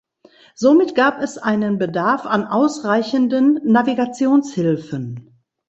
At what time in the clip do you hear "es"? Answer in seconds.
1.21-1.37